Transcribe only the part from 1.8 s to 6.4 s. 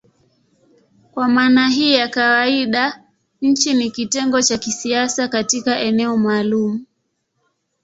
ya kawaida nchi ni kitengo cha kisiasa katika eneo